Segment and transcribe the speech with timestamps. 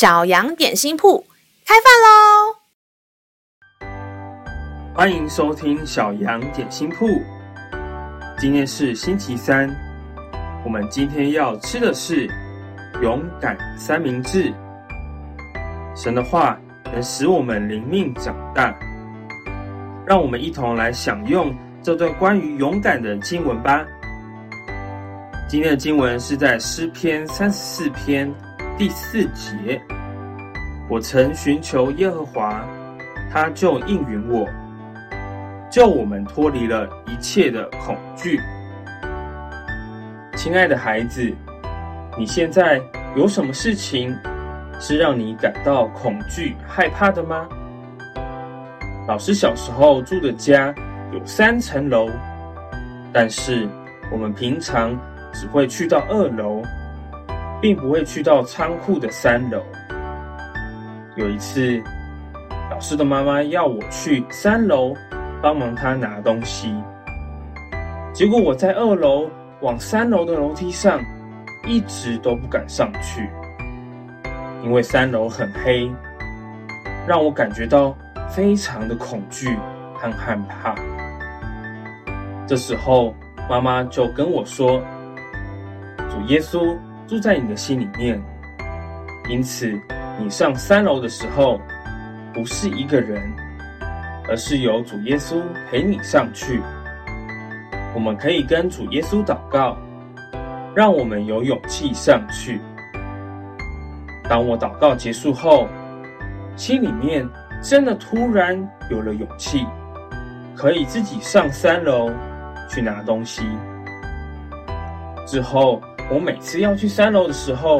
[0.00, 1.22] 小羊点心铺
[1.66, 1.84] 开饭
[3.84, 3.84] 喽！
[4.94, 7.06] 欢迎收听小羊点心铺。
[8.38, 9.68] 今天是星期三，
[10.64, 12.26] 我们今天要吃的是
[13.02, 14.50] 勇敢三明治。
[15.94, 16.58] 神的话
[16.90, 18.74] 能使我们灵命长大，
[20.06, 23.84] 让我们一同来享用这段关于勇敢的经文吧。
[25.46, 28.34] 今天的经文是在诗篇三十四篇。
[28.78, 29.78] 第四节，
[30.90, 32.66] 我曾寻求耶和华，
[33.30, 34.44] 他就应允我，
[35.70, 38.40] 救我们脱离了一切的恐惧。
[40.34, 41.32] 亲爱的孩子，
[42.18, 42.80] 你现在
[43.14, 44.12] 有什么事情
[44.80, 47.48] 是让你感到恐惧、害怕的吗？
[49.06, 50.74] 老师小时候住的家
[51.12, 52.08] 有三层楼，
[53.12, 53.68] 但是
[54.10, 54.98] 我们平常
[55.32, 56.60] 只会去到二楼。
[57.62, 59.62] 并不会去到仓库的三楼。
[61.20, 61.82] 有一次，
[62.70, 64.94] 老师的妈妈要我去三楼
[65.42, 66.74] 帮忙她拿东西，
[68.14, 69.28] 结果我在二楼
[69.60, 70.98] 往三楼的楼梯上
[71.66, 73.28] 一直都不敢上去，
[74.64, 75.90] 因为三楼很黑，
[77.06, 77.94] 让我感觉到
[78.30, 79.54] 非常的恐惧
[79.94, 80.74] 和害怕。
[82.46, 83.14] 这时候，
[83.46, 84.80] 妈妈就跟我说
[86.08, 86.74] ：“主耶稣。”
[87.10, 88.22] 住在你的心里面，
[89.28, 89.76] 因此
[90.22, 91.58] 你上三楼的时候，
[92.34, 93.32] 不是一个人，
[94.28, 95.40] 而是有主耶稣
[95.70, 96.60] 陪你上去。
[97.94, 99.78] 我们可以跟主耶稣祷告，
[100.76, 102.60] 让我们有勇气上去。
[104.28, 105.66] 当我祷告结束后，
[106.54, 107.26] 心里面
[107.62, 108.54] 真的突然
[108.90, 109.66] 有了勇气，
[110.54, 112.10] 可以自己上三楼
[112.68, 113.42] 去拿东西。
[115.26, 115.80] 之后。
[116.12, 117.76] 我每次要去三楼的时候，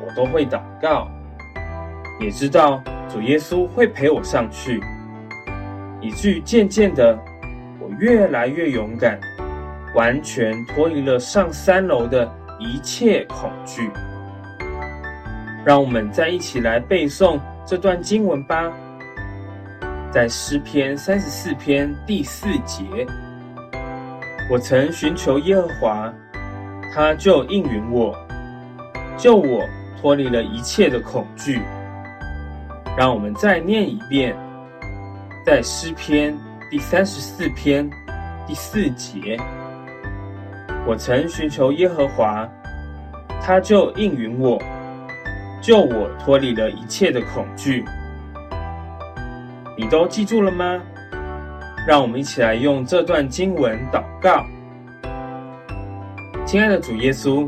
[0.00, 1.06] 我都会祷告，
[2.18, 4.82] 也知道主耶稣会陪我上去，
[6.00, 7.18] 以至于渐渐的，
[7.80, 9.20] 我越来越勇敢，
[9.94, 13.90] 完全脱离了上三楼的一切恐惧。
[15.64, 18.72] 让我们再一起来背诵这段经文吧，
[20.10, 22.84] 在诗篇三十四篇第四节，
[24.50, 26.12] 我曾寻求耶和华。
[26.94, 28.16] 他就应允我，
[29.18, 29.68] 救我
[30.00, 31.60] 脱离了一切的恐惧。
[32.96, 34.34] 让我们再念一遍，
[35.44, 36.34] 在诗篇
[36.70, 37.88] 第三十四篇
[38.46, 39.36] 第四节：
[40.86, 42.48] 我曾寻求耶和华，
[43.42, 44.58] 他就应允我，
[45.60, 47.84] 救我脱离了一切的恐惧。
[49.76, 50.80] 你都记住了吗？
[51.86, 54.42] 让我们一起来用这段经文祷告。
[56.46, 57.46] 亲爱的主耶稣，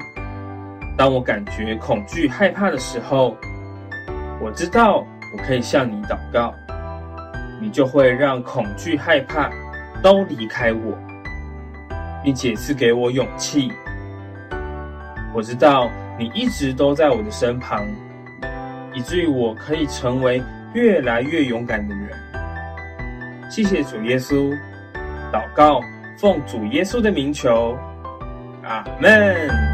[0.94, 3.34] 当我感觉恐惧、害怕的时候，
[4.42, 6.54] 我知道我可以向你祷告，
[7.60, 9.50] 你就会让恐惧、害怕
[10.02, 10.96] 都离开我，
[12.24, 13.72] 并且赐给我勇气。
[15.34, 17.86] 我知道你一直都在我的身旁，
[18.94, 22.10] 以至于我可以成为越来越勇敢的人。
[23.50, 24.52] 谢谢主耶稣，
[25.32, 25.80] 祷告
[26.18, 27.76] 奉主耶稣的名求。
[28.62, 29.67] 阿门。